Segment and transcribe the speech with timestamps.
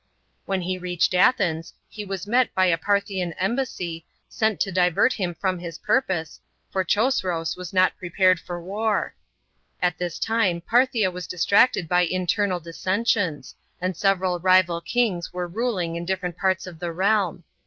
[0.47, 5.35] When he reached Athens he was met by a Parthian embassy, sent to divert him
[5.35, 6.39] from his purpose,
[6.71, 9.13] for Chosroes was not prepared for war.
[9.79, 11.85] At this time Parthia was 113 A.P.
[11.85, 11.85] TRAJAN'S ARMENIAN POLICY.
[11.85, 16.79] 449 distracted by internal dissensions, and several rival kings were ruling in different parts of
[16.79, 17.43] the realm.